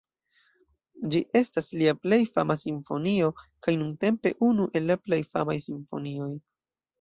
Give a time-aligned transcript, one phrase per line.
[1.15, 3.29] Ĝi estas lia plej fama simfonio,
[3.67, 6.33] kaj nuntempe unu el la plej famaj simfonioj.